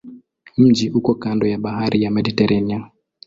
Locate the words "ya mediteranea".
2.03-2.91